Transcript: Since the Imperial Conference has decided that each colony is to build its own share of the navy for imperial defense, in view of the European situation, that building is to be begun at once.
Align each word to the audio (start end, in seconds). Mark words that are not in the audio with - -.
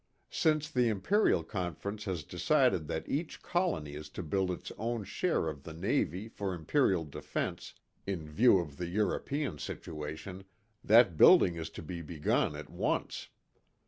Since 0.31 0.71
the 0.71 0.87
Imperial 0.89 1.43
Conference 1.43 2.05
has 2.05 2.23
decided 2.23 2.87
that 2.87 3.07
each 3.07 3.43
colony 3.43 3.93
is 3.93 4.09
to 4.17 4.23
build 4.23 4.49
its 4.49 4.71
own 4.79 5.03
share 5.03 5.47
of 5.47 5.61
the 5.61 5.75
navy 5.75 6.27
for 6.27 6.55
imperial 6.55 7.05
defense, 7.05 7.75
in 8.07 8.27
view 8.27 8.57
of 8.57 8.77
the 8.77 8.87
European 8.87 9.59
situation, 9.59 10.45
that 10.83 11.17
building 11.17 11.53
is 11.53 11.69
to 11.69 11.83
be 11.83 12.01
begun 12.01 12.55
at 12.55 12.71
once. 12.71 13.29